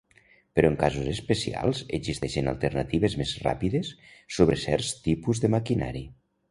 [0.59, 3.95] Però en casos especials, existeixen alternatives més ràpides
[4.41, 6.09] sobre certs tipus de maquinari.